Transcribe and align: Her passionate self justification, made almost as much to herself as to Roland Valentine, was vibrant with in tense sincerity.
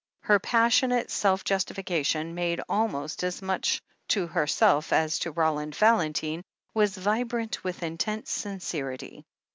Her 0.21 0.39
passionate 0.39 1.11
self 1.11 1.43
justification, 1.43 2.33
made 2.33 2.59
almost 2.67 3.23
as 3.23 3.39
much 3.39 3.83
to 4.07 4.25
herself 4.25 4.91
as 4.91 5.19
to 5.19 5.31
Roland 5.31 5.75
Valentine, 5.75 6.43
was 6.73 6.97
vibrant 6.97 7.63
with 7.63 7.83
in 7.83 7.99
tense 7.99 8.31
sincerity. 8.31 9.27